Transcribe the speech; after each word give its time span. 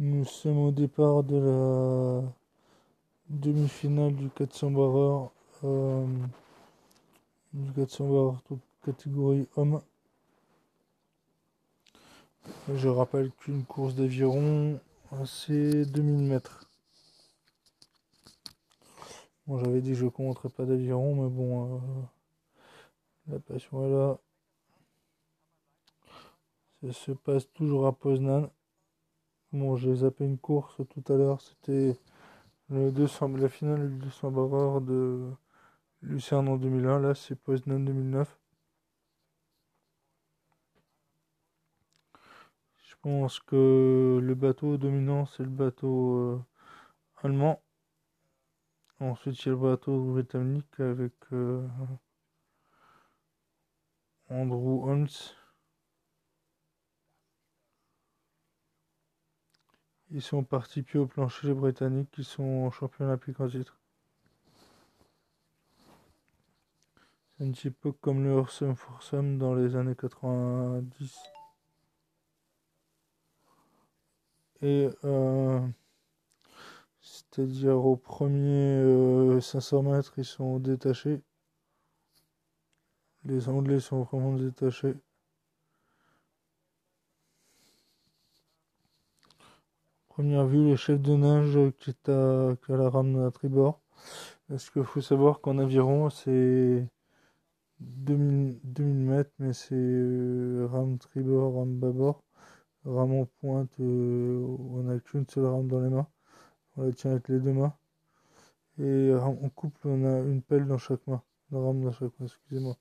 Nous 0.00 0.24
sommes 0.24 0.58
au 0.58 0.70
départ 0.70 1.24
de 1.24 1.36
la 1.36 2.22
demi-finale 3.30 4.14
du 4.14 4.30
400 4.30 4.70
barreur, 4.70 5.32
euh, 5.64 6.06
du 7.52 7.72
400 7.72 8.06
barreur 8.06 8.42
toute 8.44 8.60
catégorie 8.84 9.48
homme. 9.56 9.82
Je 12.72 12.86
rappelle 12.86 13.32
qu'une 13.40 13.64
course 13.64 13.96
d'aviron, 13.96 14.78
c'est 15.26 15.84
2000 15.86 16.28
mètres. 16.28 16.70
Bon, 19.48 19.58
j'avais 19.58 19.80
dit 19.80 19.90
que 19.90 19.96
je 19.96 20.04
ne 20.04 20.10
commenterais 20.10 20.50
pas 20.50 20.64
d'aviron, 20.64 21.16
mais 21.16 21.28
bon, 21.28 21.74
euh, 21.74 21.80
la 23.32 23.40
passion 23.40 23.84
est 23.84 23.90
là. 23.90 24.18
Ça 26.84 26.92
se 26.92 27.10
passe 27.10 27.52
toujours 27.52 27.88
à 27.88 27.92
Poznan. 27.92 28.48
Bon, 29.52 29.76
j'ai 29.76 29.94
zappé 29.94 30.24
une 30.24 30.38
course 30.38 30.76
tout 30.90 31.12
à 31.12 31.16
l'heure, 31.16 31.40
c'était 31.40 31.98
le 32.70 32.92
200, 32.92 33.28
la 33.36 33.48
finale 33.48 33.90
du 33.90 33.98
200 34.06 34.30
barreur 34.30 34.80
de 34.82 35.30
Lucerne 36.02 36.48
en 36.48 36.56
2001. 36.56 37.00
Là, 37.00 37.14
c'est 37.14 37.34
Poznan 37.36 37.80
2009. 37.84 38.38
Je 42.78 42.94
pense 43.02 43.40
que 43.40 44.20
le 44.22 44.34
bateau 44.34 44.76
dominant, 44.76 45.26
c'est 45.26 45.44
le 45.44 45.50
bateau 45.50 46.14
euh, 46.16 46.44
allemand. 47.22 47.62
Ensuite, 49.00 49.44
il 49.44 49.46
y 49.46 49.48
a 49.50 49.52
le 49.52 49.58
bateau 49.58 49.98
britannique 50.12 50.78
avec 50.80 51.14
euh, 51.32 51.66
Andrew 54.30 54.88
Holmes. 54.88 55.08
Ils 60.10 60.22
sont 60.22 60.42
partis 60.42 60.82
pied 60.82 60.98
au 60.98 61.06
plancher, 61.06 61.48
les 61.48 61.54
Britanniques, 61.54 62.10
qui 62.10 62.24
sont 62.24 62.70
champions 62.70 63.04
olympiques 63.06 63.40
en 63.40 63.48
titre. 63.48 63.78
C'est 67.36 67.44
un 67.44 67.50
petit 67.52 67.70
peu 67.70 67.92
comme 67.92 68.24
le 68.24 68.30
Horsum 68.30 68.74
Forsum 68.74 69.38
dans 69.38 69.54
les 69.54 69.76
années 69.76 69.94
90. 69.94 71.14
Et 74.62 74.88
euh, 75.04 75.60
c'est-à-dire 77.00 77.76
au 77.84 77.96
premier 77.96 79.40
500 79.40 79.78
euh, 79.78 79.96
mètres, 79.96 80.14
ils 80.18 80.24
sont 80.24 80.58
détachés. 80.58 81.20
Les 83.24 83.48
Anglais 83.48 83.80
sont 83.80 84.02
vraiment 84.02 84.32
détachés. 84.32 84.94
Première 90.18 90.46
vue, 90.48 90.70
le 90.70 90.74
chef 90.74 91.00
de 91.00 91.14
nage 91.14 91.56
qui 91.78 91.90
est 91.90 92.08
à, 92.08 92.56
la 92.68 92.90
rame 92.90 93.24
à 93.24 93.30
tribord. 93.30 93.80
Parce 94.48 94.68
qu'il 94.68 94.82
faut 94.82 95.00
savoir 95.00 95.40
qu'en 95.40 95.58
aviron, 95.58 96.10
c'est 96.10 96.88
2000, 97.80 98.58
2000 98.64 98.96
mètres, 98.96 99.30
mais 99.38 99.52
c'est 99.52 99.76
euh, 99.76 100.66
rame 100.72 100.98
tribord, 100.98 101.54
rame 101.54 101.78
bâbord. 101.78 102.24
Rame 102.84 103.12
en 103.20 103.26
pointe, 103.40 103.70
euh, 103.80 104.44
on 104.74 104.82
n'a 104.84 104.98
qu'une 105.00 105.26
seule 105.28 105.46
rame 105.46 105.68
dans 105.68 105.80
les 105.80 105.90
mains. 105.90 106.08
On 106.76 106.82
la 106.84 106.92
tient 106.92 107.12
avec 107.12 107.28
les 107.28 107.38
deux 107.40 107.52
mains. 107.52 107.74
Et 108.80 109.12
en 109.14 109.48
couple, 109.50 109.86
on 109.88 110.04
a 110.04 110.18
une 110.20 110.42
pelle 110.42 110.66
dans 110.66 110.78
chaque 110.78 111.06
main. 111.06 111.22
Une 111.52 111.58
rame 111.58 111.84
dans 111.84 111.92
chaque 111.92 112.18
main, 112.18 112.26
excusez-moi. 112.26 112.76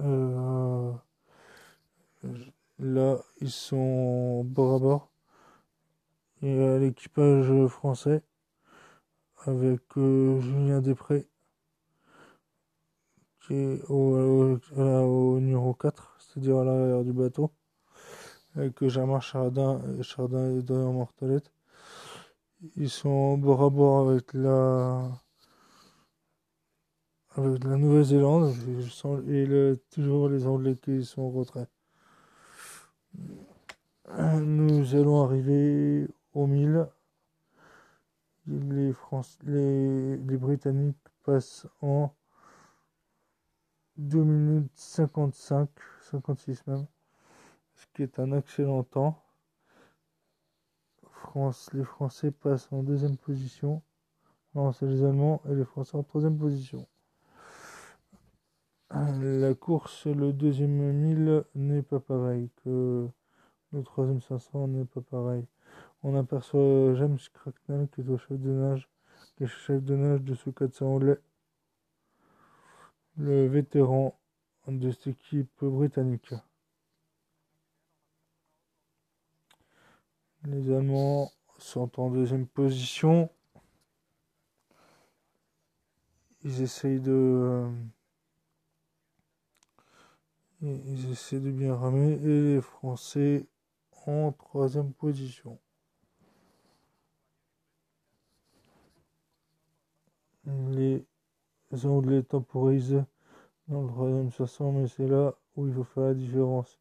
Euh, 0.00 0.92
Là, 2.78 3.18
ils 3.40 3.50
sont 3.50 4.44
bord 4.44 4.74
à 4.74 4.78
bord. 4.78 5.10
Il 6.42 6.54
y 6.56 6.62
a 6.62 6.78
l'équipage 6.78 7.66
français 7.68 8.22
avec 9.46 9.80
euh, 9.96 10.40
Julien 10.40 10.80
Després 10.80 11.26
qui 13.46 13.54
est 13.54 13.82
au, 13.88 15.40
numéro 15.40 15.72
4, 15.74 16.16
c'est-à-dire 16.18 16.58
à, 16.58 16.64
l'arrière 16.64 17.04
du 17.04 17.12
bateau, 17.12 17.52
avec 18.56 18.84
Jean-Marc 18.86 19.22
Chardin, 19.22 19.80
Chardin 20.02 20.58
et 20.58 20.62
Dorian 20.62 20.92
Mortalette. 20.92 21.52
Ils 22.76 22.90
sont 22.90 23.38
bord 23.38 23.62
à 23.62 23.70
bord 23.70 24.08
avec 24.08 24.32
la 24.34 25.10
avec 27.36 27.64
la 27.64 27.76
Nouvelle-Zélande 27.76 28.54
et 29.28 29.74
toujours 29.90 30.28
les 30.28 30.46
Anglais 30.46 30.76
qui 30.76 31.04
sont 31.04 31.22
en 31.22 31.30
retrait. 31.30 31.68
Nous 34.14 34.94
allons 34.94 35.24
arriver 35.24 36.06
au 36.32 36.46
1000. 36.46 36.86
Les, 38.46 38.92
Britanniques 40.38 40.96
passent 41.24 41.66
en 41.82 42.14
2 43.96 44.22
minutes 44.22 44.70
55, 44.74 45.68
56 46.10 46.66
même, 46.68 46.86
ce 47.74 47.86
qui 47.92 48.04
est 48.04 48.20
un 48.20 48.32
excellent 48.32 48.84
temps. 48.84 49.22
Les 51.74 51.84
Français 51.84 52.30
passent 52.30 52.68
en 52.72 52.82
deuxième 52.82 53.16
position. 53.18 53.82
Non, 54.54 54.72
c'est 54.72 54.86
les 54.86 55.02
Allemands 55.02 55.42
et 55.50 55.54
les 55.54 55.64
Français 55.64 55.96
en 55.96 56.02
troisième 56.02 56.38
position. 56.38 56.86
La 58.90 59.52
course, 59.54 60.06
le 60.06 60.32
deuxième 60.32 60.92
1000 60.92 61.44
n'est 61.56 61.82
pas 61.82 62.00
pareil 62.00 62.48
que 62.64 63.10
le 63.72 63.82
troisième 63.82 64.20
500 64.20 64.68
n'est 64.68 64.84
pas 64.84 65.00
pareil. 65.00 65.44
On 66.02 66.16
aperçoit 66.16 66.94
James 66.94 67.18
Cracknell 67.34 67.88
qui 67.88 68.00
est 68.00 68.18
chef 68.18 68.38
de 68.38 68.50
nage, 68.50 68.88
qui 69.36 69.44
est 69.44 69.46
chef 69.46 69.82
de 69.82 69.96
nage 69.96 70.22
de 70.22 70.34
ce 70.34 70.50
400 70.50 70.86
anglais. 70.86 71.18
Le 73.16 73.46
vétéran 73.46 74.18
de 74.68 74.90
cette 74.90 75.08
équipe 75.08 75.64
britannique. 75.64 76.34
Les 80.44 80.70
Allemands 80.70 81.30
sont 81.58 81.98
en 82.00 82.10
deuxième 82.10 82.46
position. 82.46 83.30
Ils 86.44 86.62
essayent 86.62 87.00
de 87.00 87.10
euh, 87.10 87.70
ils 90.62 91.10
essaient 91.10 91.40
de 91.40 91.50
bien 91.50 91.74
ramer 91.74 92.12
et 92.22 92.54
les 92.54 92.60
Français 92.60 93.46
en 94.06 94.32
troisième 94.32 94.92
position. 94.92 95.58
Les 100.44 101.04
Anglais 101.84 102.22
temporisent 102.22 103.04
dans 103.68 103.82
le 103.82 103.88
troisième 103.88 104.30
500, 104.30 104.72
mais 104.72 104.86
c'est 104.86 105.08
là 105.08 105.34
où 105.56 105.66
il 105.66 105.74
faut 105.74 105.82
faire 105.82 106.04
la 106.04 106.14
différence. 106.14 106.78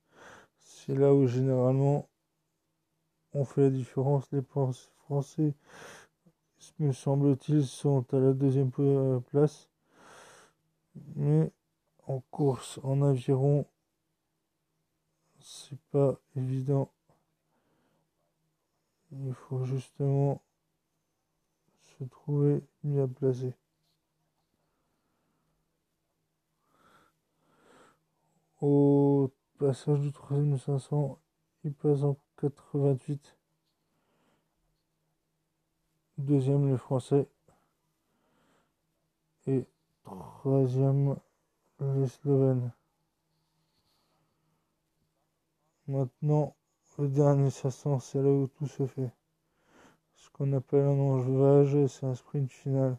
C'est 0.59 0.93
là 0.95 1.13
où 1.13 1.25
généralement 1.25 2.07
on 3.33 3.43
fait 3.43 3.61
la 3.61 3.69
différence. 3.71 4.31
Les 4.31 4.43
Français, 4.43 5.55
me 6.79 6.91
semble-t-il, 6.91 7.65
sont 7.65 8.05
à 8.13 8.19
la 8.19 8.33
deuxième 8.33 8.71
place. 9.29 9.69
Mais 11.15 11.51
en 12.07 12.19
course 12.31 12.79
en 12.83 13.01
aviron, 13.01 13.65
c'est 15.39 15.79
pas 15.91 16.19
évident. 16.35 16.91
Il 19.23 19.33
faut 19.33 19.63
justement 19.63 20.41
se 21.81 22.03
trouver 22.03 22.61
bien 22.83 23.07
placé. 23.07 23.53
Au 28.59 29.31
passage 29.57 30.01
du 30.01 30.11
troisième 30.11 30.57
500, 30.57 31.19
il 31.63 31.73
passe 31.73 32.03
en 32.03 32.17
88. 32.41 33.37
Deuxième 36.17 36.69
les 36.69 36.77
Français. 36.77 37.29
Et 39.47 39.65
troisième 40.03 41.15
les 41.79 42.07
Slovènes. 42.07 42.71
Maintenant, 45.87 46.55
le 46.97 47.09
dernier 47.09 47.49
500, 47.49 47.99
c'est 47.99 48.21
là 48.21 48.29
où 48.29 48.47
tout 48.47 48.67
se 48.67 48.85
fait. 48.85 49.11
Ce 50.15 50.29
qu'on 50.29 50.53
appelle 50.53 50.85
un 50.85 50.99
enjevage, 50.99 51.87
c'est 51.87 52.05
un 52.05 52.15
sprint 52.15 52.51
final. 52.51 52.97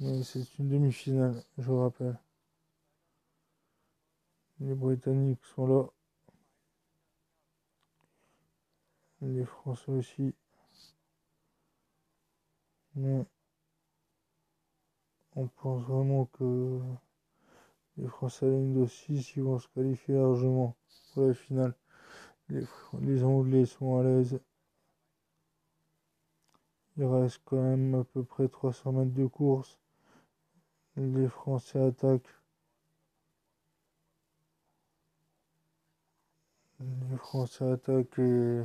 Mais 0.00 0.22
c'est 0.24 0.58
une 0.58 0.68
demi-finale, 0.68 1.42
je 1.58 1.70
rappelle. 1.70 2.18
Les 4.60 4.74
Britanniques 4.74 5.44
sont 5.54 5.66
là. 5.66 5.84
Les 9.22 9.44
Français 9.44 9.92
aussi. 9.92 10.34
Mais 12.94 13.24
on 15.34 15.46
pense 15.46 15.82
vraiment 15.82 16.24
que 16.26 16.80
les 17.98 18.08
Français 18.08 18.46
à 18.46 18.50
la 18.50 18.56
ligne 18.56 18.82
de 18.82 18.86
6 18.86 19.36
ils 19.36 19.42
vont 19.42 19.58
se 19.58 19.68
qualifier 19.68 20.14
largement 20.14 20.76
pour 21.14 21.26
la 21.26 21.34
finale. 21.34 21.74
Les, 22.48 23.24
Anglais 23.24 23.66
sont 23.66 23.98
à 23.98 24.04
l'aise. 24.04 24.38
Il 26.96 27.04
reste 27.04 27.40
quand 27.44 27.60
même 27.60 27.94
à 27.94 28.04
peu 28.04 28.22
près 28.22 28.48
300 28.48 28.92
mètres 28.92 29.14
de 29.14 29.26
course. 29.26 29.78
Les 30.96 31.28
Français 31.28 31.80
attaquent. 31.80 32.34
Les 36.80 37.16
Français 37.16 37.72
attaquent 37.72 38.18
et 38.18 38.62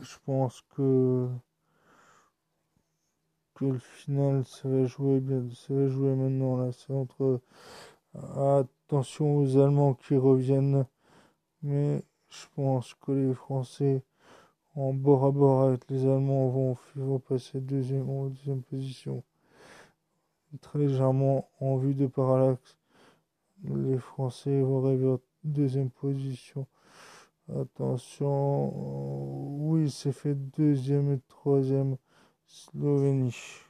je 0.00 0.16
pense 0.24 0.62
que 0.74 1.28
que 3.56 3.64
le 3.64 3.78
final 3.78 4.44
ça 4.44 4.68
va 4.68 4.86
jouer 4.86 5.20
bien 5.20 5.42
ça 5.54 5.74
va 5.74 5.88
jouer 5.88 6.14
maintenant 6.14 6.56
là 6.56 6.70
c'est 6.72 6.92
entre 6.92 7.40
attention 8.14 9.38
aux 9.38 9.56
Allemands 9.58 9.94
qui 9.94 10.16
reviennent 10.16 10.86
mais 11.62 12.02
je 12.28 12.46
pense 12.54 12.94
que 12.94 13.12
les 13.12 13.34
Français 13.34 14.02
en 14.76 14.92
bord 14.92 15.24
à 15.24 15.30
bord 15.30 15.62
avec 15.62 15.88
les 15.90 16.04
Allemands 16.04 16.76
vont, 16.94 17.18
passer 17.18 17.60
deuxième, 17.60 18.08
en 18.10 18.26
deuxième 18.26 18.62
position. 18.62 19.22
Très 20.60 20.78
légèrement 20.78 21.48
en 21.60 21.76
vue 21.76 21.94
de 21.94 22.06
parallaxe. 22.06 22.76
Les 23.64 23.98
Français 23.98 24.60
vont 24.60 24.84
arriver 24.84 25.08
en 25.08 25.20
deuxième 25.44 25.90
position. 25.90 26.66
Attention, 27.48 28.72
oui, 29.60 29.90
c'est 29.90 30.12
fait 30.12 30.34
deuxième 30.34 31.14
et 31.14 31.20
troisième 31.28 31.96
Slovenish. 32.48 33.65